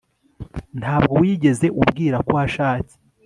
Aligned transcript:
Ntabwo 0.79 1.13
wigeze 1.21 1.65
umbwira 1.81 2.17
ko 2.25 2.31
washatse 2.37 2.95